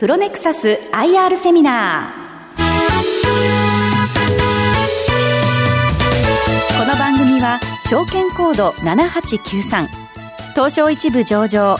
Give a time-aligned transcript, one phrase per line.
[0.00, 2.20] プロネクサス IR セミナー。
[6.78, 9.88] この番組は証券コード7893
[10.54, 11.76] 東証一部上場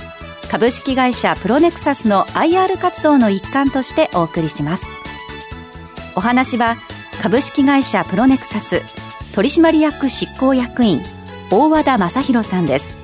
[0.51, 4.85] 株式会社プロネクサスの IR 活動の一環としてお送りします。
[6.15, 6.77] お話は
[7.23, 8.83] 株式会社プロネクサス
[9.35, 11.01] 取締役執行役員
[11.51, 12.99] 大和田正弘さんです。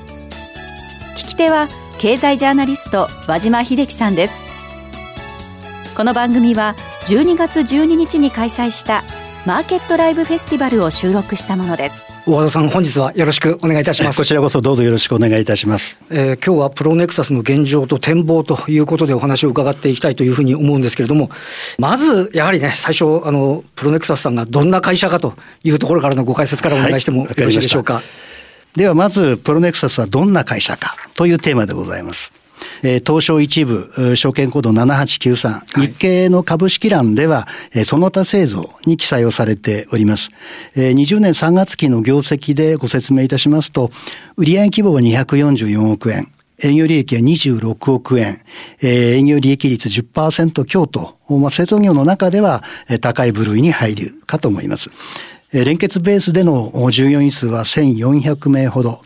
[1.16, 4.45] 聞き手は経済ジャーナリスト和島秀樹さんです。
[5.96, 6.74] この番組は
[7.06, 9.02] 12月12日に開催した
[9.46, 14.18] マーケットライブフェスティバルを収録したものです大和田さん、本日はよろしくお願いいたします。
[14.18, 15.96] こちらこそどうぞよろしくお願いいたします。
[16.10, 21.30] えー、今日はプロネクサスの現状と展望ということでお話を伺っていきたいというふうに思うんですけれども、
[21.78, 27.94] まず、やはりね、最初、あの、プロネクサスさんがどんな会社かというところからのご解説からお願いしてもよろしいでしょうか？
[27.94, 32.32] はい、では、まず、プロネクサスはどんな会社かというテーマでございます。
[32.82, 40.30] えー、東証一部、証券コード7893、はい、日経の株式欄では、えー、その他製造に記載をされております。
[40.74, 43.90] えー、20年3月期の業績でご説明いたしますと、
[44.36, 46.32] 売上規模は244億円。
[46.62, 48.40] 営業利益は26億円、
[48.80, 52.62] えー、営業利益率10%強と、まあ、製造業の中では
[53.02, 54.90] 高い部類に入るかと思います。
[55.52, 59.02] 連結ベースでの従業員数は1400名ほど、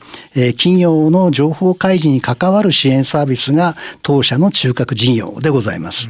[0.57, 6.09] 企業の情報開示に関わる支援サービスが当社の中核事業でございます。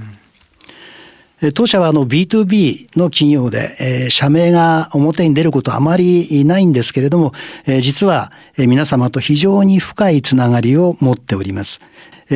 [1.42, 7.32] うん、当社はあの B2B の企業で、社名が表に出ることあまりないんですけれども、
[7.80, 11.80] 実は、皆様と非常に深いつながりを持っております。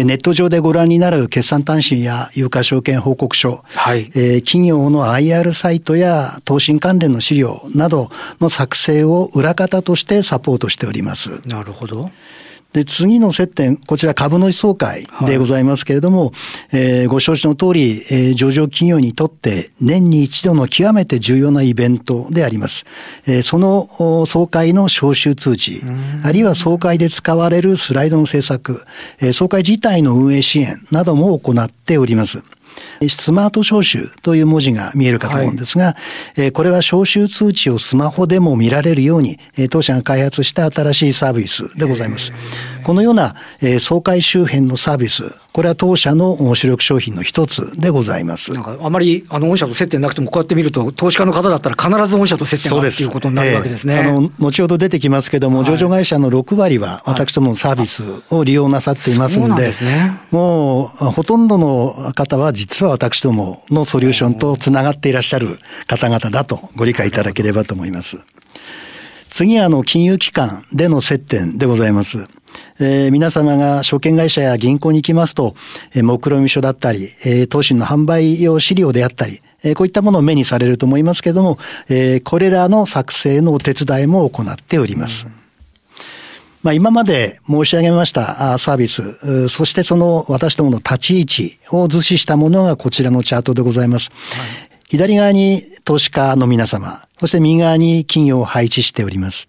[0.03, 11.41] ネット上でご覧になる決算単身や有価証券報告書、はい、えー、企業の IR サイトや投信関連の資料などの作成を裏方としてサポートしております。
[11.47, 12.07] なるほど。
[12.75, 16.33] で、次の接点、こちら株主総会でございますけれども、はい、
[16.73, 22.85] えー、ご承知の通り、えー、上場企業にとって年に一度の極めて重要なイベントであります。
[23.27, 25.83] えー、その総会の招集通知、
[26.25, 28.83] あるいは総会で使われるスライドの制作、
[29.21, 32.43] えー、総会自体の運営支援なども行っております。
[33.09, 35.97] スマート招集という文字が見えるかと思うんですが、
[36.37, 39.39] はい、これは招集通知をスマホでも見られるように、
[39.71, 42.33] 当社が開発した新しいサービスでございます。
[42.85, 43.35] このような、
[43.81, 48.53] 総会周辺のサービス、これは当社の主力商品の一つでございます。
[48.53, 53.95] なんかあまりあの御社と接点なくても、こうやって見ると、投資家の方だったら必ず御社と接点があるということになるわけですね。
[53.95, 68.19] えー、あの後ほど出てきますけども、上場会社の6割は私どものサービスを利用なさっていますので、ね、もうほとんどの方は実は私どものソリューションとつながっていらっしゃる方々だとご理解いただければと思います。
[69.31, 72.29] 次はあの金融機関での接点でございます。
[72.79, 75.55] えー、皆様が証券会社や銀行に行きますと、
[75.95, 85.27] えー、目論見書だったり、えー、投資の販売用資料であったり、えー、こういったものを目にされると思いますけれども、えー、これらの作成のお手伝いも行っております。
[86.63, 94.11] まあ、今まで申し上げましたサービス、そしてその私どもの立ち位置を図示したものがこちらのチャートでございます。
[94.11, 99.47] はい、左側に投資家の皆様、そして右側に企業を配置しております。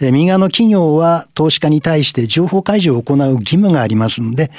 [0.00, 4.50] 右側の企業は投資家に対して情報開示を行う義務がありますので、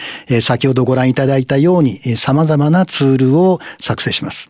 [0.42, 4.50] 先ほどご覧いただいたように様々なツールを作成します。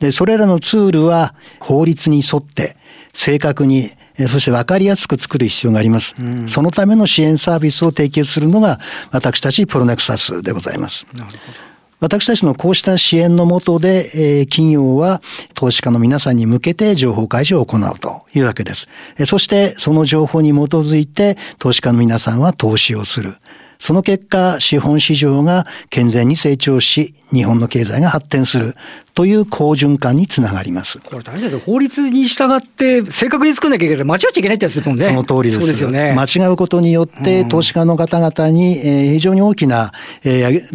[0.00, 2.76] で、それらのツールは法律に沿って
[3.12, 3.90] 正確に
[4.28, 6.14] そして分かりやすく作る必要があります。
[6.18, 11.06] うん、そのための支援サービスを提供するのが私たちプロネクサスでございます。
[11.12, 11.75] なるほど。
[12.06, 15.20] 私たちのこうした支援のもとで、え、企業は
[15.54, 18.86] 投資家の皆さんに向けて情報開示を行うというわけです。
[19.26, 23.34] そしてその情報に基づいて投資家の皆さんは投資をする。
[23.80, 28.76] その結果、資本市場が健全に成長し、日本の経済が発展する。
[29.16, 30.98] という好循環につながります。
[30.98, 34.04] これ大変です法律に従って正確に作んなきゃいけない。
[34.04, 35.06] 間違っちゃいけないってやつですもんね。
[35.06, 35.58] その通りです。
[35.58, 36.14] そうですよね。
[36.14, 38.74] 間違うことによって、投資家の方々に
[39.14, 39.92] 非常に大きな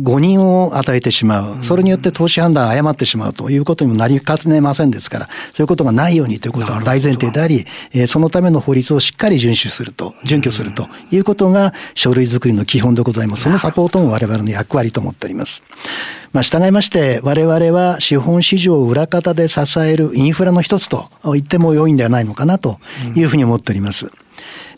[0.02, 1.64] 誤認を与えてしまう。
[1.64, 7.68] それによって投資判断を誤ってしまうということにもなりかねませんですから、そういうことがないようにということは大前提であり、
[8.08, 13.44] そのための法律をしっかり遵守すると、準拠するということが書類作りの基本でございます。
[13.44, 15.62] そのサポートも我々の役割と思っております。
[16.34, 22.80] まあ、従いまして、我々は資本市場を裏方で支えるインフラの一つと言っても良いんではないのかなと
[23.16, 24.12] いうふうに思っております。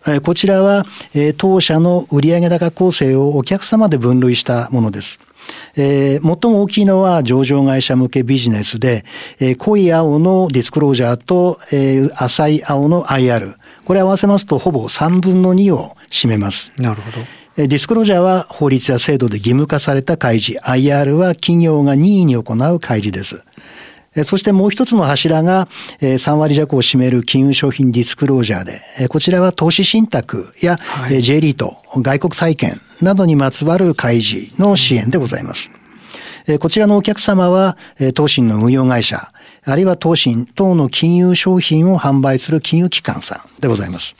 [0.05, 0.85] うん、こちらは、
[1.37, 5.19] 当社の売上高構成をお客様で分類したものです。
[5.75, 9.03] えー、最も大きいのは上場会社向けビジネスで、
[9.39, 13.55] えー、濃い青のディスクロージャーと、えー、浅い青の IR。
[13.85, 16.71] これ合わせますとほぼ3分の2を占めます。
[16.77, 17.42] なるほど。
[17.55, 23.43] ディスクロージャーは法律や制度で義務化された開示、IR は企業が任意に行う開示です。
[24.25, 25.67] そしてもう一つの柱が
[25.99, 30.79] 3割弱を占める金融商品ディスクロージャーで、こちらは投資信託や
[31.09, 35.69] J リート、外国債券などにまつわる開示の支援でございます。
[36.59, 37.77] こちらのお客様は、
[38.15, 39.31] 投信の運用会社、
[39.63, 44.15] あるいは投信等の金融商品を販売する金融機関さんでございます。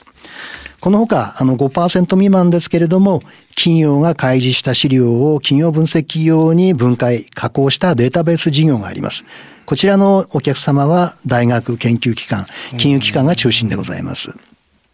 [0.84, 3.22] このほか、あの5%未満ですけれども、
[3.54, 9.24] 企業が開示した資料を企業分析用に分解、加工したデータベース事業があります。
[9.64, 12.44] こちらのお客様は大学研究機関、
[12.76, 14.38] 金融機関が中心でございます。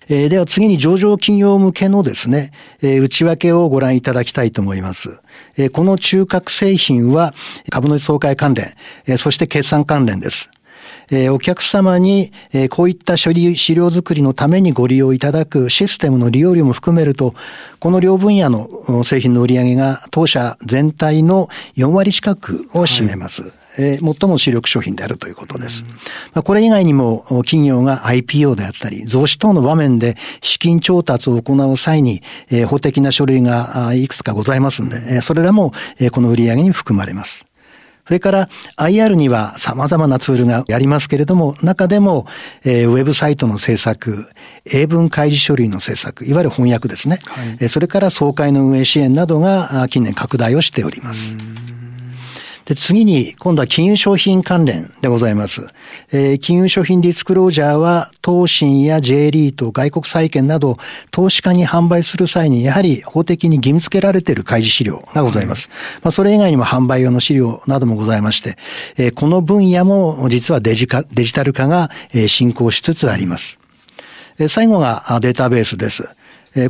[0.08, 2.52] えー、では次に上場企業向けのですね、
[2.82, 5.20] えー、内訳をご覧いただきたいと思います。
[5.56, 7.34] えー、この中核製品は
[7.68, 8.74] 株主総会関連、
[9.06, 10.50] えー、そして決算関連です。
[11.10, 17.34] えー、お客様に、えー、こういった処理資料作りのためにご利用いただくシステムの利用料も含めると、
[17.78, 23.42] この両分野の製品の売り上げが当社全体の4割近くを占めます。
[23.42, 25.84] はいえー、最も主力商品であるということです。
[26.34, 37.44] まあ、これ以外にも企業が IPO であったり、増資等の場面で資金調達を行う際に、えー、法的な書類がいくつかございますんで、えー、それらも、えー、この売り上げに含まれます。
[38.10, 42.26] それから IR には様々なツールがありますけれども、中でも、
[42.64, 44.28] えー、ウェブサイトの制作、
[44.66, 47.20] 英文開示書類の制作、いわゆる翻訳ですね。
[47.24, 51.36] はい、それから総会の運営支援などが近年拡大をしております。
[52.70, 55.66] で、次に、今度は金融商品関連でございます。
[56.12, 60.78] えー、金融商品ディスクロージャーは、投信や J リート、外国債券など、
[61.10, 65.68] 投資家に販売する際に、やはり法的に義務付けられている開示資料がございます。
[66.04, 68.56] まあ、それ以外にも販売用の資料などもございまして、
[68.96, 71.90] えー、この分野も実はデジカデジタル化が
[72.28, 73.58] 進行しつつあります。
[74.48, 76.08] 最後がデータベースです。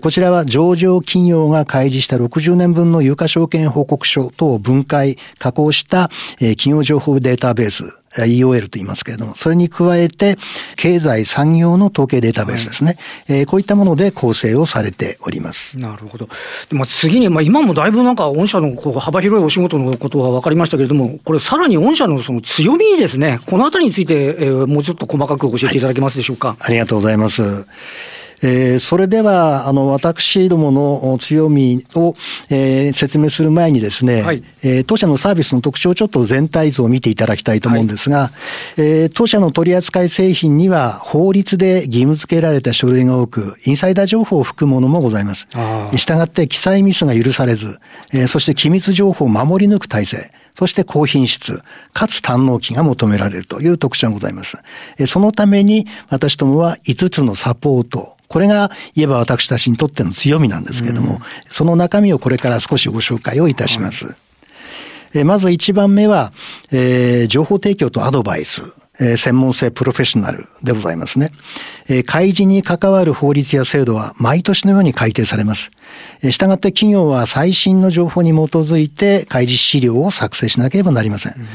[0.00, 10.36] こちらは上場企業が開示した60年分の有価証券報告書等を分解、加工した企業情報データベース、EOL と言いますけれども、それに加えて、
[10.76, 12.98] 経済産業の統計データベースですね。
[13.26, 15.78] はい、こういったもので構成をされております。
[15.78, 16.28] なるほど。
[16.72, 26.48] まあ、次に、まあ、今もだいぶなんか、御社のこう幅広いお仕事のことが分かりましたけれども、これ、さらに御社のその強みですね、このあたりについて、えー、もうちょっと細かく教えていただけますでしょうか。
[26.48, 27.66] はい、ありがとうございます。
[28.42, 32.14] えー、それでは、あの、私どもの強みを、
[32.48, 38.30] えー、説明する前にですね、はい、えー、当社のサービスの特徴をちょっと全体像を見ていただきたいと思うんですが、はい、
[38.78, 45.46] えー、当社の取扱い製品には法律で義務付けられた書類が多く、インサイダー情報を含むものもございます。
[45.96, 47.78] したがって記載ミスが許されず、
[48.12, 51.60] えー、そして機密情報を守り抜く体制、そして高品質、
[51.92, 54.58] かつ堪能期が求められるという特徴がございます。
[55.06, 64.06] そのために私どもは5つのサポート、これが言えば私たちにとっての強みなんですけれども、うん、その中身をこれから少しご紹介をいたします。
[64.06, 64.14] は
[65.20, 66.32] い、まず1番目は、
[66.70, 68.72] えー、情報提供とアドバイス。
[69.02, 71.32] え専門性プロフェッショナルでございますね。
[71.88, 75.70] え開示に関わる法律や制度は毎年のように改定されます。
[76.22, 81.32] えしたがって企業は最新の情報に基づいて開示資料を作成しなければなりません。
[81.32, 81.46] うん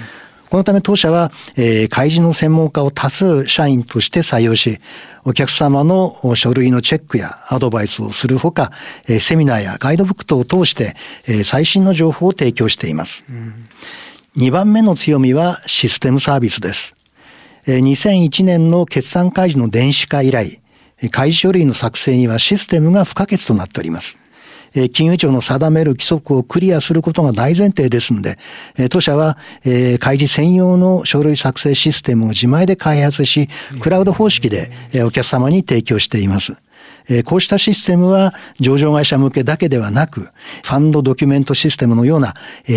[0.50, 4.80] このため当社は、えー、開示の専門家を多数社員として採用し、
[5.24, 8.71] お客様の書類のチェックやアドバイスをするほか、
[9.07, 10.95] えー、セミナーやガイドブック等を通して、
[11.27, 13.25] えー、最新の情報を提供しています。
[13.27, 13.68] うん、
[14.38, 16.94] 2番目の強みはシステムサービスです。
[17.66, 20.61] えー、2001年の決算開示の電子化以来、
[21.11, 24.18] 開示書類の作成にはシステムが不可欠となっております。
[24.76, 28.38] え金融庁の定める規則をクリアすることが大前提ですので、
[28.78, 36.56] え当社は、え開示専用の書類作成システムを自前で開発し、クラウド方式で、えお客様に提供しています。
[37.26, 42.34] こうしたシステムは上場会社向けだけではなく、ファンドドキュメントシステムのような、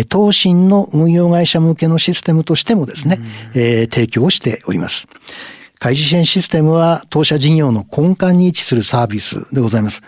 [0.07, 3.19] 投信の運用会社向けのシステムとしてもですね、
[3.53, 5.07] 提供しております。
[5.79, 10.03] 開示支援システムは当社事業の根幹に位置するサービスでございます。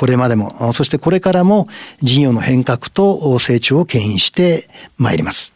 [0.00, 1.68] これまでも、そしてこれからも
[2.00, 5.52] 事業の変革と成長を牽引してまいります。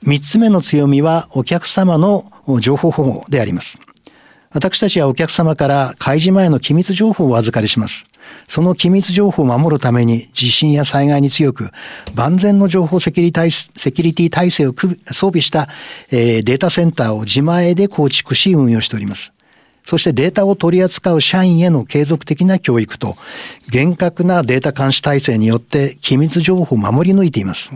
[0.00, 3.78] 三つ目の強みはお客様の情報保護であります。
[4.52, 8.06] 私たちはお客様から開示前の機密情報を預かりします。
[8.48, 11.68] その機密情報を守るために地震や災害に強く
[12.14, 14.72] 万全の情報セキュリティ体制を
[15.12, 15.68] 装備した、
[16.10, 19.34] データセンターを自前で構築し運用しております。
[19.86, 23.16] そしてデータを取り扱う社員への継続的な教育と、
[23.70, 27.70] 厳格なデータ監視体制によって機密情報を守り抜いています。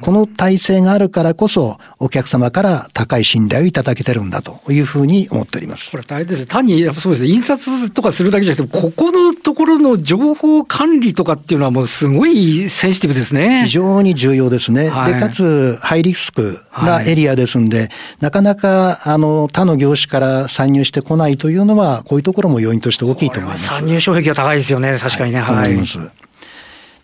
[0.00, 5.90] この体制があるからこそ、お客様から高い信頼をいただけてるんだというふうに思っております。
[5.90, 6.46] これ大変ですね。
[6.46, 13.64] 単に、そうですね、印刷とかするだけじゃなくて、ここのところの情報管理とかっていうのはもうすごいセンシティブですね。
[13.64, 14.88] 非常に重要ですね。
[14.88, 17.88] はい、で、かつ、ハイリスクなエリアですんで、はい、
[18.20, 23.66] なかなか、あの、他の業種から参入してこないというのは、こういうところも要因として大きいと思います。
[23.66, 25.40] 参入障壁が高いですよね、確かにね。
[25.40, 25.72] はい。
[25.72, 25.98] い、ます。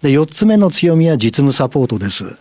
[0.00, 2.40] で、四つ目の強みは実務サポートです。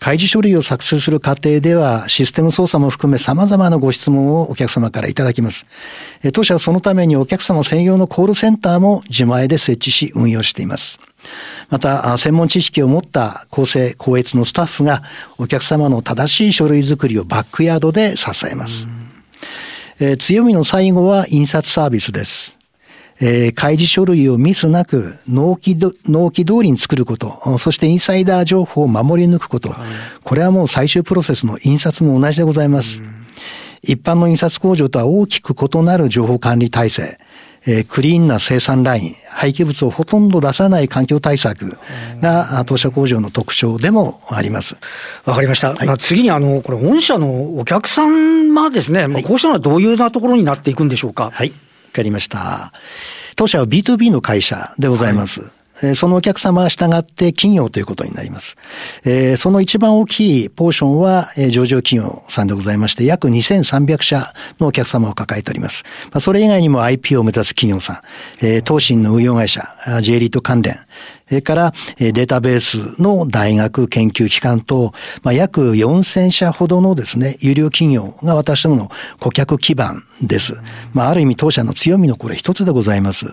[0.00, 5.64] 開示書類を作成する過程では、システム操作も含め様々なご質問をお客様からいただきます。
[6.32, 10.98] 当社はそのためにお客様専用のコールセンターも自前で設置し運用しています。
[11.70, 15.04] また、専門知識を持った公正、高越のスタッフが
[15.38, 18.88] お客様の正しい書類作りをバックヤードで支えます。
[20.00, 22.54] えー、強みの最後は印刷サービスです。
[23.20, 29.74] えー、開示書類をミスなく納期納期通りに作ること、そしてインサイダー情報を守り抜くこと、
[30.22, 33.02] これはもう最終プロセスの印刷も同じでございます。
[33.82, 37.18] 一般の印刷工場とは大きく異なる情報管理体制、
[37.70, 41.78] えー、クリーンな生産ライン、廃棄物をほとんど出さない環境対策
[42.22, 44.78] が当社工場の特徴でもあります。
[45.26, 45.74] わかりました。
[45.74, 51.30] はい、次にあの、これ御社のお客様ですね、はい、こうしたのはどういうなところになっていくんでしょうか？
[51.30, 51.50] はい。
[51.50, 51.54] わ
[51.92, 52.72] かりました。
[53.36, 55.40] 当社は B2B の会社でございます。
[55.40, 55.50] はい
[55.96, 58.56] そのお客様は従って企業ということになります。
[59.38, 65.84] その一番大きいポーションは上場企業さんでございまして、約2300社のお客様を抱えております。
[66.20, 68.02] それ以外にも IP を目指す企業さ
[68.42, 69.68] ん、東進の運用会社、
[70.02, 70.80] J リート関連、
[71.28, 74.92] それから、データベースの大学研究機関と、
[75.22, 80.58] まあ、約4000社ほどのですね、有料企業が私どもの顧客基盤です。
[80.94, 83.26] まあ、ある意味当社の強みのこれ一つでございます。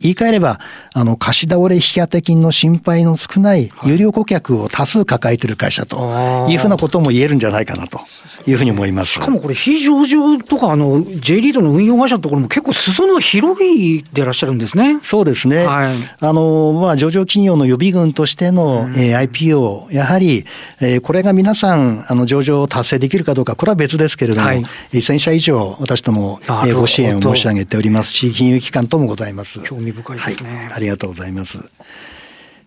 [0.00, 0.58] 言い換えれば、
[0.92, 8.00] あの、貸し倒れ引当金の心配の少ない有料顧客を多数抱えている会社というふうなことも言えるんじゃないかなと
[8.46, 9.12] いうふうに思います。
[9.12, 14.98] しかもこれ、非上場とか、あの、J リードの運用会社のところも結構裾野広いでいらっしゃるんですね。
[15.02, 15.64] そうですね。
[15.64, 20.44] はい、あの、まあ、上場企業の予備軍としての、えー、IPO、やはり、
[20.80, 24.62] えー、これが皆さん、あの、上場を達成できるかどうか、これは別ですけれども、はい、
[24.92, 29.60] 1000社以上、私ども、えー、ご支援を申し上げておりますし、金融機関ともございます。
[29.64, 30.56] 興味深いですね。
[30.56, 31.58] はい、ありがとうございます。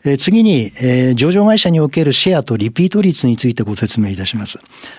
[0.04, 4.58] えー、次に、えー、上場会社におけるシェアとリピート率についてご説明いたします。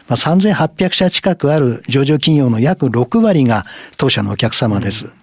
[0.09, 3.67] まあ、3800社近くある上場企業の約6割が
[3.99, 5.05] 当社のお客様です。
[5.05, 5.18] うん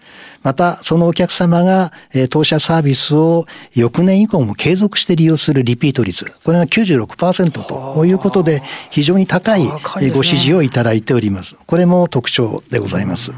[0.46, 8.62] また、そのお客様が、えー、当社サービスを翌年以降も継続して利用するリピート率、これが96%ということで、
[8.92, 9.68] 非常に高い
[10.14, 11.56] ご支持をいただいております。
[11.66, 13.32] これも特徴でございます。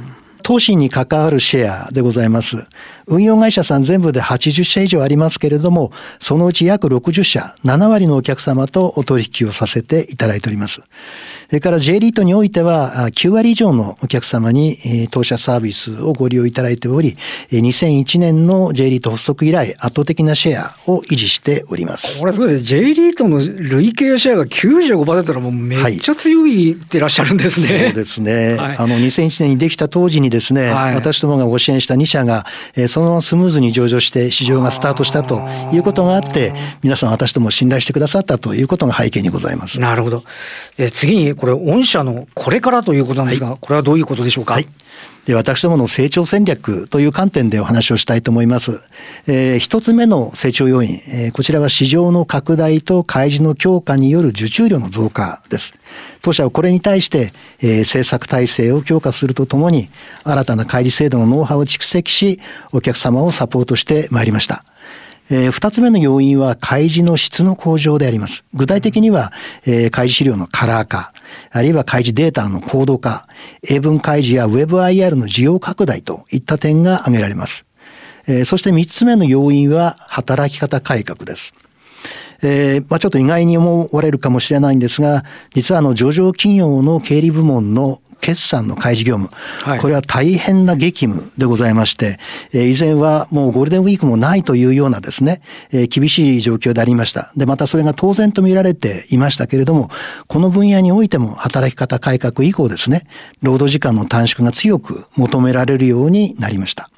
[0.43, 2.57] 投資に関わるシェアでございます。
[3.05, 10.81] 運用会社さん全部で80社以上ありますけれども、そのうち約60社、7割のお客様とお取引をさせていただいております。
[11.47, 17.15] それから J リートにおいては、9割以上のお客様に当社サービスをご利用いただいており、
[17.51, 22.19] 2001年の J リート発足以来、圧倒的なシェアを維持しております。
[22.19, 22.65] これすごいです。
[22.65, 27.67] J リートの累計シェアが95%らもうめっちゃ強いってらっしゃるんですね。
[27.67, 28.55] はい、そうですね。
[28.59, 39.79] はい、あの、2001年にできた当時にですね、はい、私どもがご支援した2社が、えそのままスムーズに上場して市場がスタートしたということがあって、皆さん私ども信頼してくださったということが背景にございます。
[39.79, 40.25] なるほど。
[40.77, 44.55] え次にこれ、御社のこれからということなんですが、はい、これはどういうことでしょうか？
[44.55, 44.67] はい
[45.27, 48.79] で、私どもの成長戦略という観点でお話をしたいと思います。
[49.27, 55.73] えー、一つ目の成長要因、えー、こちらは市場の拡大と開示の強化による受注量の増加です。
[56.21, 59.89] 当社はこれに対して、えー、政策体制を強化するとともに、
[60.23, 62.39] 新たな開示制度のノウハウを蓄積し、
[62.71, 64.63] お客様をサポートしてまいりました。
[65.29, 68.43] えー、二つ目の要因は開示の質の向上であります。
[68.53, 69.33] 具体的には、
[69.65, 71.13] えー、開示資料のカラー化、
[71.51, 73.27] あるいは開示データの高度化、
[73.69, 77.65] 英文開示や WebIR の需要拡大といった点が挙げられます。
[78.27, 81.53] えー、そして三つ目の要因は働き方改革です。
[82.41, 89.29] えー、まあ、ちょっと意外に思われるかもしれないんですが、実はあの上場企業の経理部門の決算の開示業務、
[89.61, 92.19] はい、これは大変な激務でございまして、
[92.51, 95.41] えー、以前はもうゴールデンウィークもないというようなですね、
[95.71, 97.31] えー、厳しい状況でありました。
[97.37, 99.89] で、またそれが当然と見られていましたけれども、
[100.27, 103.07] この分野においても働き方改革以降ですね、
[103.41, 106.89] 労働時間の短縮が強く求められるようになりました。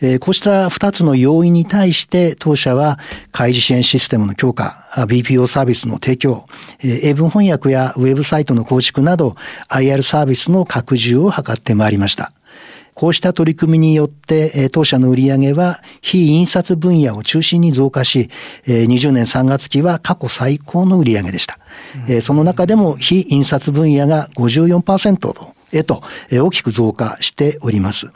[0.00, 2.98] え、こうした2つの要因に対して当社は
[3.32, 6.46] 開示支援システムの強化、BPO サービスの提供、
[6.82, 9.36] え、英文翻訳やウェブサイトの構築など
[9.68, 12.32] IR サービスの拡充を図ってまいりました。
[12.94, 18.28] こうした取り組みによって、当社の売上は非印刷分野を中心に増加し、
[18.66, 21.58] 20年3月期は過去最高の売上でした。
[22.06, 28.12] うん、その中でも非印刷分野が54%へと大きく増加しております。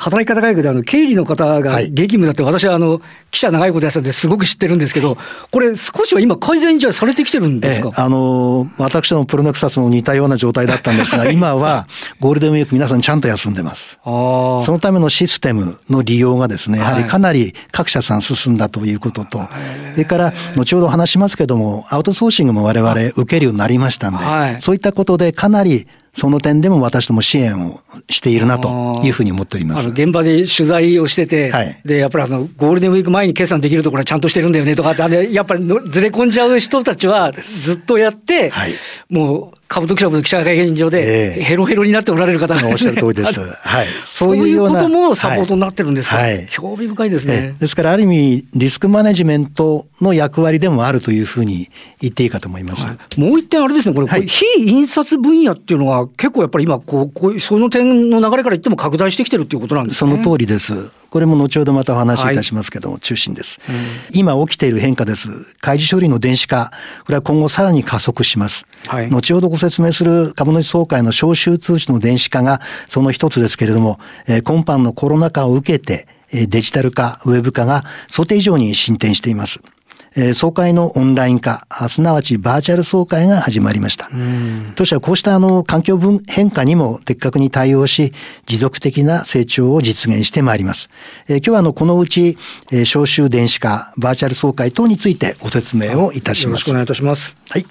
[0.00, 5.18] 働き方改革であの経理の方が激務だって、私はあの記者長いことやっててすごく知ってるんですけど、
[5.50, 11.86] これ少しは今改善じゃされてきてるんですか、あの、私のプロネクサスも似たような状態だったんですが、今は
[12.18, 13.98] ゴールデンウィーク皆さんちゃんと休んでます。
[14.02, 19.48] そのためのシステムの利用がですね、やはりかなり各社さん進んだということと、
[19.92, 29.88] それから後ほど話しますけども、アウトソーシングも我々受けるようになりましたんで、そういったことでかなりその点でも私ども支援をしているなというふうに思っております。
[29.88, 38.72] 現場で取材をしてて、はい、で、やっぱりあの、ゴールデンウィーク前に決算できるところはちゃんとしてるんだよねとかって、あれ、やっぱりずれ込んじゃう人たちはずっとやって、はい、
[39.08, 43.38] もう、カブトクラブの記者会見場で、ヘロヘロになっておられる方が、おっしゃる通りです。
[43.62, 43.86] はい。
[44.04, 44.80] そういうような。
[44.80, 47.54] そういうこともサポートになってるんですか、はい、興味深いですね。
[47.60, 52.82] ですから、ある意味、リスクマネジメントの役割でもあるというふうに言っていいかと思います。
[52.82, 60.10] はい、もう一点あれですね、これ、はい、非印刷分野っていうのは、結構やっぱり今、こう、こうその点の流れから言っても拡大してきてるっていうことなんですね。
[60.16, 60.99] その通りです。
[61.10, 63.76] これも後ほどまたお話しいたしますけども、中心です、うん。
[64.12, 65.28] 今起きている変化です。
[65.60, 66.72] 開示処理の電子化、
[67.04, 68.64] これは今後さらに加速します。
[68.86, 79.60] はい、後ほどご説明する株主総会の招集通知の電子化がその一つですけれども、えー、今般のコロナ禍を受けて、デジタル化、ウェブ化が想定以上に進展しています。
[80.20, 84.10] えー、総会のオンライン化、すなわちバーチャル総会が始まりました。
[84.74, 88.12] 当社はこうしたあの環境分変化にも的確に対応し、
[88.44, 90.90] 持続的な成長を実現してまいります。
[91.26, 92.36] えー、今日はあのこのうち、
[92.70, 96.50] えー、招集電子化、バーチャル総会等についてご説明をいたします。
[96.50, 97.34] よろしくお願いいたします。
[97.48, 97.64] はい。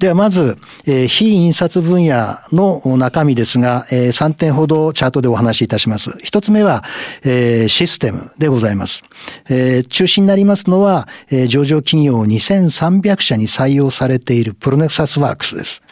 [0.00, 6.16] ではまず、えー、非印刷分野の中身ですが、えー、3点ほどチャートでお話しいたします。
[6.22, 6.82] 一つ目は、
[7.22, 9.02] えー、システムでございます。
[9.50, 15.82] えー、中心になりますのは、えー、上場企業2300社に採用されているプロネクサスワークスです。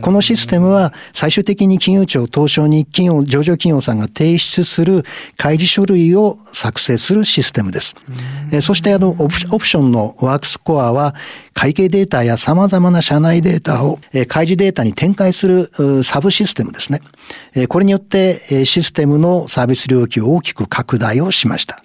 [0.00, 5.04] このシステムは最終的に金融庁東証に企業、上場企業さんが提出する
[5.36, 7.94] 開示書類を作成するシステムです。
[8.50, 11.14] えそしてあのオプションのワークスコアは
[11.54, 15.70] 会計データや様々な社内データデータを開示データに展開する
[16.04, 17.02] サブシステムですね。
[17.68, 21.82] これによってシステムのサービス領域を大きく拡大をしました。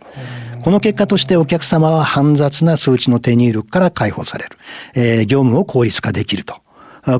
[0.64, 4.46] この結果としてお客様は煩雑な数値の手入力から解放され
[4.94, 5.26] る。
[5.26, 6.56] 業務を効率化できると。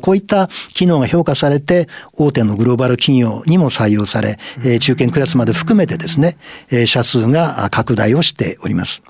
[0.02, 4.38] こういった機能が評価されて、大手のグローバル企業にも採用され、
[4.80, 6.38] 中堅クラスまで含めてですね、
[6.86, 9.02] 社数が拡大をしております。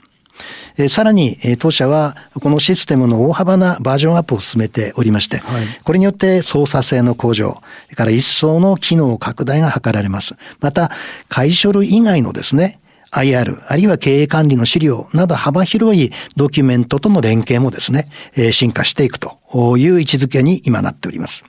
[0.90, 10.36] さらに、当社はこのシステムの大幅なバージョンアップを進めておりまして、はい、これによって操作性の向上、それから一層の機能拡大が図られます。
[10.60, 10.92] また、
[11.30, 12.80] 会書類以外のですね、
[13.12, 18.10] IR、あるいは経営管理の資料など幅広いドキュメントとの連携もですね、
[18.52, 19.38] 進化していくと
[19.78, 21.44] いう位置づけに今なっております。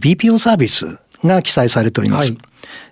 [0.00, 2.32] BPO サービスが記載されております。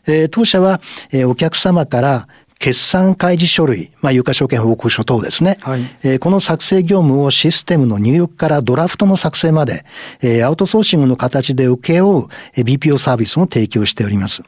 [0.07, 0.81] はい、当社は、
[1.25, 5.59] お客様から決算開示書類、まあ、有価証券報告書等ですね。
[5.61, 9.85] はい、えー、この作成業務をシステムの入力からドラフトの作成まで、
[10.23, 14.42] えー、アウトソーシングの形で請け負う、えー、BPO サービスも提供しております。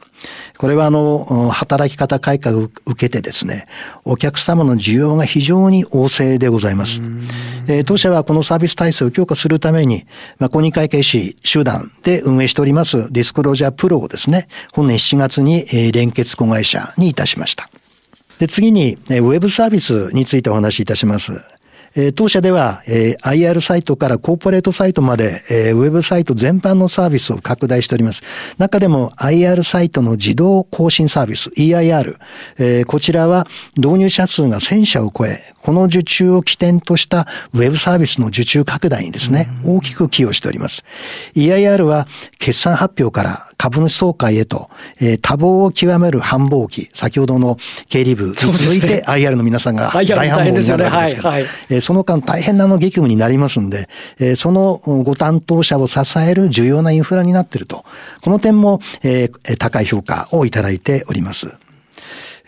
[0.57, 3.67] これはあの、働き方改革を受けてですね、
[4.03, 7.01] お客様の需要が非常に旺盛でございます。
[7.67, 10.05] えー、当社はこのサービス体制を強化するために、
[10.39, 17.69] まあ、公認会計士集団で運営しておりますディスクロージャープロをですね、本年7月に、えー、連結子会社にいたしました。
[18.39, 21.33] で、次に、ウェブサービスについてお話しいたします。
[21.95, 28.21] え当社では、え IR サイトからコーポレートサイトまで、えウェブサイト全般のサービスを拡大しております。
[28.57, 32.17] 中でも IR サイトの自動更新サービス EIR、
[32.57, 40.83] えこちらは導入者数が1000社を超え、この受注を起点としたウェブサービスの受注拡大にですね、大きく寄与しております。
[41.35, 47.57] EIR は決算発表から株主総会へと、え多忙を極める繁忙期、先ほどの
[47.89, 57.83] 経理部に続いて IR の皆さんが大繁忙になるわけですから、その間大変なの激務になりますんで、えそのご担当者を支える重要なインフラになっていると。
[58.21, 61.47] この点も、え高い評価をいただいております。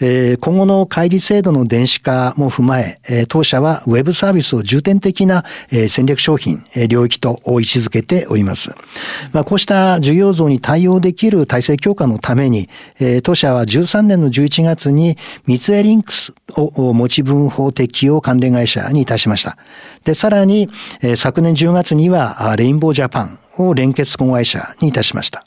[0.02, 8.72] え今後の開示制度の電子化も踏まえ、え当社はウェブサービスを重点的な、え戦略商品、え領域と位置づけております。
[9.32, 12.68] まあ、こうした需要増に対応できる体制強化のために、
[13.00, 19.58] え当社は13年の11月に三井リンクスを持ち分法適用関連会社にいたしました。
[20.04, 20.70] で、さらに、
[21.02, 25.46] え昨年10月にはレインボージャパンを連結子会社にいたしました。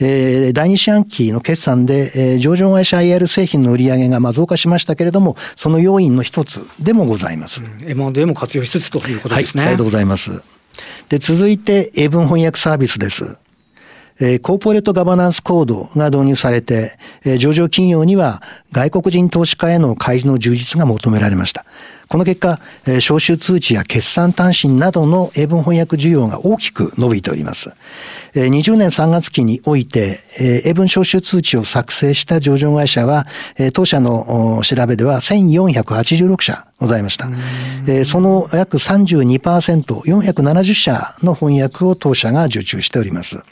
[0.00, 7.62] えー、第二四半期の決算で、えー、上場会社 IR 製品の売上がまあ増加しましたけれども、その要因の一つでもございます。
[7.62, 9.64] うん、M&A も活用しつつということですね。
[9.64, 10.42] はい、さようでございます。
[11.08, 13.36] で、続いて英文翻訳サービスです。
[14.20, 21.64] えー、コーポレートガバナンスコードが導入されて、えー、上場企業には外国人投資家への開示の充実が求められました。
[22.14, 27.72] この結果、えー、招集通知や決算単身などの英文翻訳需要が大きく伸びております。
[28.34, 33.26] えー、20年3月期において、えー、英文招集通知を作成した上場会社は、
[33.58, 37.28] えー、当社の調べでは1486社ございました。
[37.88, 43.42] えー、その約32%、470社の翻訳を当社が受注しております。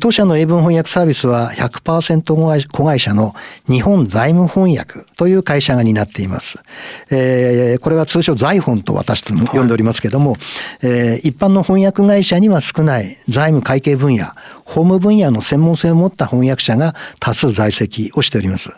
[0.00, 3.34] 当社の英文翻訳サービスは100%子会社の
[3.68, 6.58] 日本財務翻訳という会社が担っています。
[7.10, 10.36] え、これは通称財本と私とも呼んでおりますけども、
[10.82, 14.26] え、一般の翻訳会社には少ない財務会計分野、
[14.66, 18.76] 法務分野の専門性を持った翻訳者が多数在籍をしております。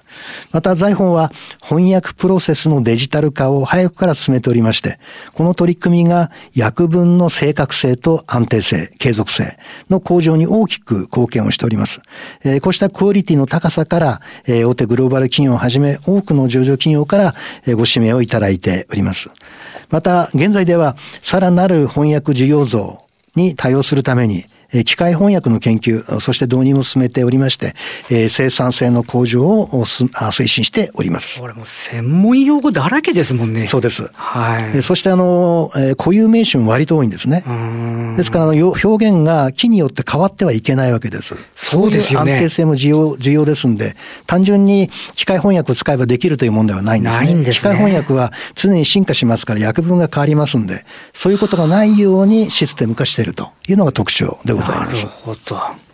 [0.52, 4.98] また財本は翻訳プロセスのデジタル化を早くから進めておりまして、
[5.34, 12.00] この取り組みが訳文の正確性と安定性、継続性の向上に大きく貢献をしております。
[12.44, 17.34] えー、こうしたクオリティの高さから、えー、大手グローバル企業をはじめ多くの上場企業から、
[17.66, 19.30] ご指名をいただいております。
[19.90, 23.02] また、現在ではさらなる翻訳需要増
[23.34, 24.44] に対応するために、
[24.84, 27.74] 機械翻訳の研究、そして導入も進めておりまして、
[28.28, 31.40] 生産性の向上を推進しております。
[31.40, 33.66] これも専門用語だらけですもんね。
[33.66, 34.10] そうです。
[34.14, 34.82] はい。
[34.82, 37.44] そしてあの、固有名詞も割と多いんですね。
[38.16, 41.34] ですからあの、表現が木によって変わってはいけないわけです。
[41.54, 42.34] そうですよね。
[42.34, 47.26] 安定性も重要、重要ですんで、単純に機械翻訳を使えばできるというものではないんですね。
[47.26, 47.54] ないんですね。
[47.54, 54.57] 機械翻訳は常に進化しますから訳文が変わりますんで、そういうことがないようにシステム化しているというのが特徴でございます。
[54.58, 55.88] なるほど。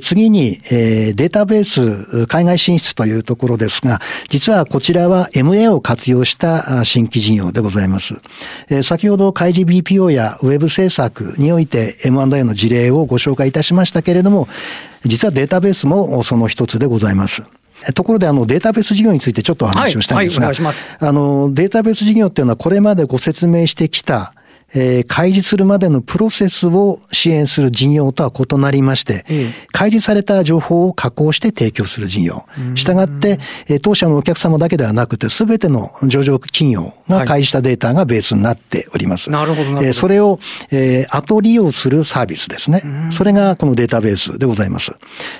[0.00, 8.20] 次に、えー、データベース海外進出というところですが、実はこちらは MA を活用した新規事業でございます。
[8.68, 14.48] えー、先ほど開示 BPO やウェブ制作において M&A の事例をご紹介いたしましたけれども、
[15.04, 17.42] 実はデータベースもその一つでございます。
[17.94, 24.34] ところであのデータベース事業についてちょっとお話をしたいんですが、はいはい、あのデータベース事業っていうのはこれまでご説明してきた
[24.74, 29.24] えー、開示するまでのプロセスを支援する事業とは異なりまして、
[29.72, 32.44] 開示された情報を加工して提供する事業。
[32.74, 39.30] したがって、えー、当社のお客様だけではなくて、すべての上場企業が開示したデータがベースになっております。
[39.30, 40.38] なるほど、えー、それを、
[40.70, 42.82] えー、後利用するサービスですね。
[43.10, 44.92] それがこのデータベースでございます。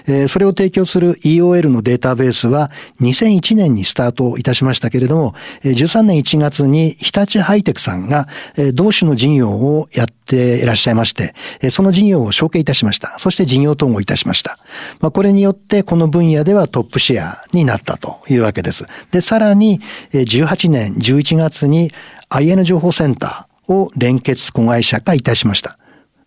[0.06, 8.28] えー、それを提供する EOL のデータベースは、2001年にスタートいたしましたけれども、13年1月に日立ハイテクさんが、
[8.74, 11.34] 同種の事業をやっていらっしゃいまして、
[11.70, 13.18] その事業を承継いたしました。
[13.18, 14.58] そして事業統合いたしました。
[15.00, 18.86] まあ、これによってこの分野ではトップシェアになったというわけです。
[19.10, 19.80] で、さらに、
[20.12, 21.92] 18年11月に
[22.30, 25.78] IN 情報センターを連結子会社化いたしました。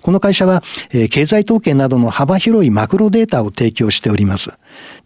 [0.02, 4.52] この会社は、え、経済統計などの幅広いマクロデータを提供しております。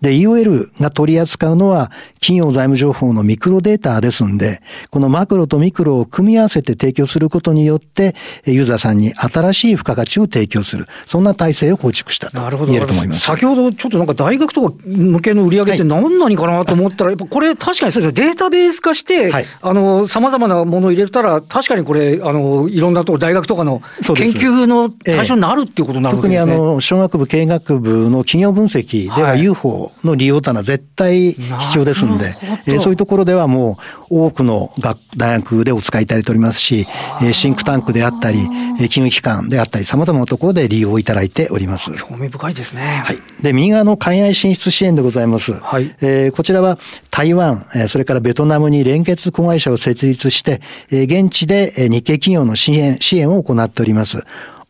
[0.01, 10.87] で、EOL が取り扱うのは企業財務情報のミクロデータですんで、このマクロとミクロを組み合わせて提供することによって、ユーザーさんに新しい付加価値を提供する。
[11.05, 13.21] そんな体制を構築したと言えると思います。
[13.21, 33.77] 先ほどちょっとなんか大学とか向けの売り上げって何何かなと思ったら、はい、やっぱこれ確かにそうですデータベース化して、はい、あの、様々なものを入れたら、確かにこれ、あの、いろんなところ、大学とかの研究の対象になるっていうことになる、ね、特にあの、小学部経営学部の企業分析では UFO の利用というのは絶対必要ですんで、えー、そういうところではも
[34.09, 36.87] う多くの学大学でお使いいただいておりますし、
[37.21, 38.37] えー、シンクタンクであったり、
[38.89, 41.91] 金融機関であったり、様々なところで利用いただいております。
[41.93, 43.01] 興味深いですね。
[43.05, 43.17] はい。
[43.41, 45.53] で、右側の海外進出支援でございます。
[45.53, 45.95] はい。
[46.01, 46.77] えー、こちらは
[47.09, 54.23] 台湾、それからベトナムに連結子会社を設立して、現地で日系企業の支援、支援を行っております。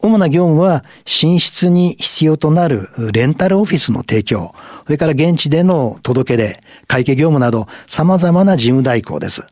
[0.06, 4.54] 主な業務は、進出に必要となるレンタルオフィスの提供、
[4.86, 9.48] それから現地での届け出、会計業務など様々な事務代行です。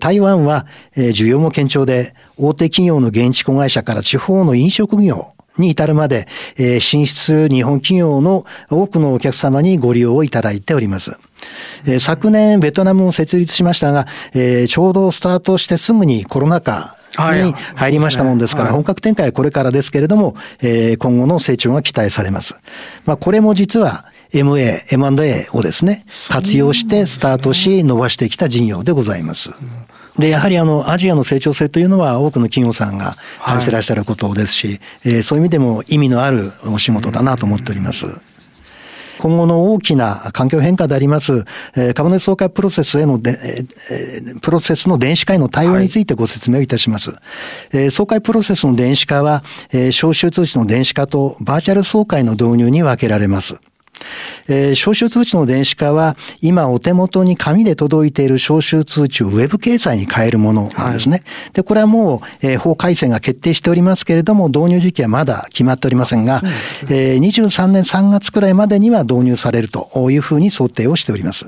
[0.00, 6.26] 台湾は需要も堅調で、大手企業の現地子会社から地方の飲食業に至るまで、
[6.80, 11.16] 進出日本企業の多くのお客様にご利用をいただいております。
[12.00, 14.06] 昨年ベトナムを設立しましたが、
[14.68, 22.58] ちょうどスタートしてすぐにコロナ禍に入りましたもんですから、本格展開はこれからですけれども、え今後の成長が期待されます。
[23.04, 29.50] まあ、これも実は MA、M&A をですね、活用してスタートし、伸ばしてきた事業でございます。
[30.18, 38.06] で、やはりあの、アジアの成長性というのは多くの企業さんが感じてらっしゃることですし、はい、えー、そういう意味でも意味のあるお仕事だなと思っております。
[39.22, 41.44] 今後の大きな環境変化であります、
[41.94, 43.64] 株主総会プロセスへので、
[44.40, 47.12] プロセスの電子化への対応についてご説明をいたします。
[47.72, 53.60] はい、総会プロセスの電子化は、招集通知の電子化とバーチャル総会の導入に分けられます。
[54.48, 61.22] えー、招集通知の電子化は、今お手元に紙で届いている招集通知をウェブ掲載に変えるものなんですね。
[61.24, 66.42] はい、で、これはもう、えー、法改正が決定しておりますけれども、導入時期はまだ決まっておりませんが、
[66.88, 71.46] えー、23年3月くらいまでには導入されるというふうに想定をしております。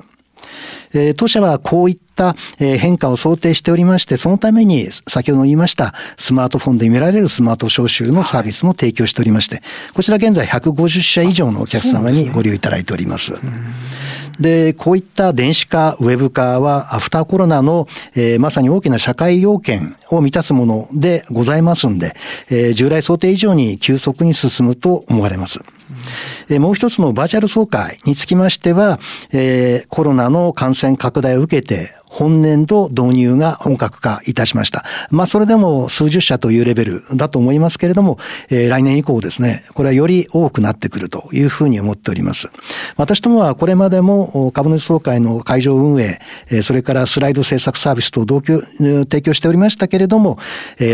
[0.92, 9.62] えー、当社はこういった変化を想定しておりまして、そのために先ほど言いましたスマートフォンで見られるスマート招集のサービスも提供しておりまして、
[9.94, 13.32] こちら現在150社以上のお客様にご利用いただいております。
[14.40, 22.16] で、こういった電子化、ウェブ化はアフターコロナの、えー、まさに大きな社会要件を満たすものでございますんで、
[22.50, 25.60] えー、従来想定以上に急速に進むと思われます。
[26.48, 28.98] えもう一つのバーチャル総会につきましては、
[29.32, 34.84] えー、コロナの感染拡大を受けて、本年度導入が本格化いたしました。
[35.10, 38.18] まあ、それでも数十社というレベルだと思いますけれども、
[38.50, 42.52] えー、来年以降ですね、これはより多くなってくるというふうに思っております。
[42.96, 46.20] 私どもはこれまでも株主総会の会場運営、
[46.62, 50.38] それからスライド制作サービスと同居、提供しておりましたけれども、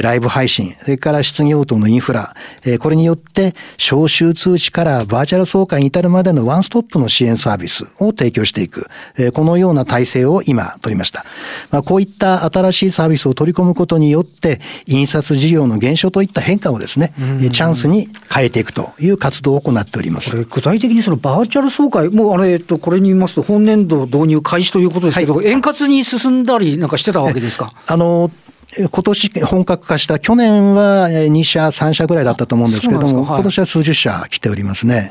[0.03, 2.35] ライブ配信、それから質疑応答のインフラ、
[2.79, 8.87] これによって招集通知からバーチャル総会に至るまでのワンストップの支援サービスを提供していく、
[9.35, 11.10] このような体制を今取りました。
[11.11, 11.25] した。
[11.71, 17.13] まあ、こういった新しいサービスを取り込むことによって、印刷事業の減少といった変化をですね、
[17.53, 20.45] チャンスに変えていくという活動を行っております。
[20.45, 27.71] 具体的にそのバーチャル総会、もうあれ、えっと、これに言いますと、本年度導入開始ということですけど、はい、円滑に進んだりなんかしてたわけですか？
[27.87, 28.31] あの、
[28.79, 35.11] 今年本格化した、去年は2社、3社ぐらいだったと思うんですけれども、はい、今年は数十社来ておりますね。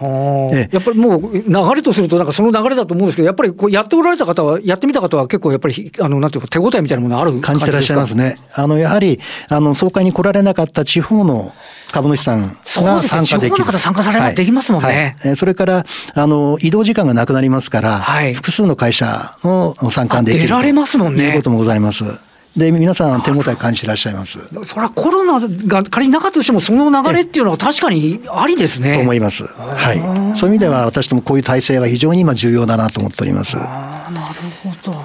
[0.72, 8.38] やっぱりもう流れとすると、なんかその流れだと思うんですけど、やっぱりこうやっておられた方は、やってみた方は結構やっぱり、あの、なんていうか、手応えみたいなものある感じてらっしゃいますね。
[8.54, 9.20] あの、やはり、
[9.50, 11.52] あの、総会に来られなかった地方の
[11.92, 13.66] 株主さんが参加できる。
[13.66, 15.18] 方参加されできますもんね。
[15.20, 20.44] はい、それから、あの、移動時間がなくなりますから、はい、複数の会社の参加できる。
[20.44, 21.30] 出られますもんね。
[21.30, 22.29] いうこともございます。
[22.60, 24.38] で、皆さん手応え感じてらっしゃいます？
[24.66, 28.94] それはコロナが仮になかったとしても、その流れっていうのは確かにありですね。
[28.94, 29.48] と思います。
[29.48, 30.36] はい。
[30.36, 33.58] そういう意味では、私どもこういう体制は非常に今重要だなと思っております。
[33.58, 35.04] あなるほど。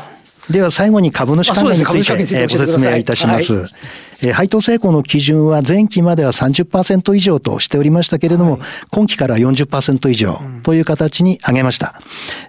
[0.51, 3.55] では最後に株主関連についてご説明いたします。
[3.55, 3.71] はい
[4.23, 12.01] え配当成功の基準は前期までは30%以上としておりましたけれども、はい、今期から40%以上という形に上げました。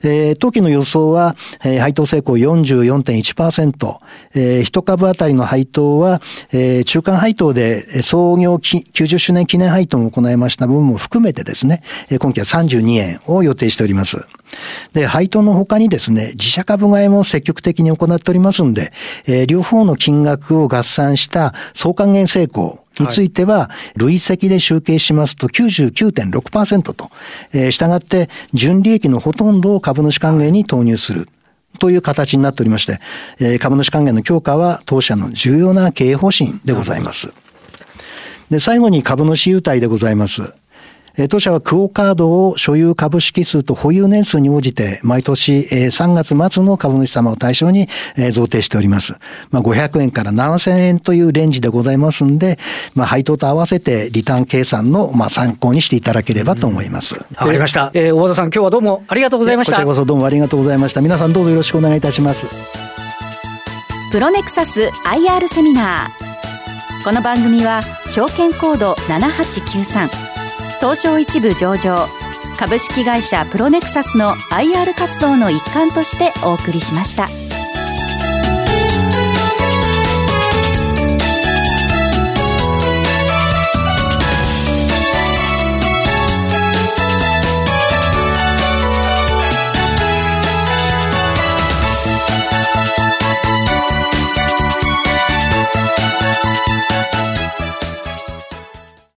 [0.04, 4.00] うん、えー、当期の予想は、えー、配当成功44.1%、
[4.36, 11.84] えー、1株当たりの配当は、えー、中間配当で創業90周年記念配当を行いました分も含めてですね、
[12.20, 14.18] 今期は32円を予定しております。
[14.94, 18.94] で、配当の他にですね、自社株買いも積極的に行っておりますんで、
[19.26, 27.10] えー、両方の金額を合算した総還元成功については、累積で集計しますと99.6%と、
[27.54, 31.28] えー、従って純利益のほとんどを株主還元に投入する。
[31.78, 33.00] という形になっておりまして、
[33.40, 37.34] えー、株主還元の強化は当社の重要な経営方針でございます。
[38.50, 40.54] で、最後に株主優待でございます。
[41.30, 47.88] 当社はクオカードを所有株式数と保有年数に応じて、毎年3月末の株主様を対象に
[48.32, 49.16] 贈呈しております。
[49.50, 52.60] まあ、500円から7000円というレンジでございますんで、
[52.96, 57.16] まあ、配当と合わせてリターン計算のまあ参考にしていただければと思います。
[57.16, 57.92] わかりました。
[57.94, 59.74] えー、大和田さん、今日はどうもありがとうございました。
[59.74, 61.02] こちらこそどうもありがとうございました。
[61.02, 62.48] 皆さんどうぞよろしくお願いいたします。
[64.12, 67.04] プロネクサス IR セミナー。
[67.04, 70.35] この番組は証券コード7893
[70.80, 72.08] 東証一部上場
[72.58, 77.28] 株式会社プロネクサスの IR 活動の一環としてお送りしました。